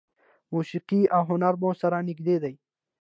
موسیقي 0.53 1.01
او 1.15 1.21
هنر 1.31 1.53
مو 1.61 1.69
سره 1.81 1.97
نږدې 2.07 2.37
دي. 2.43 2.53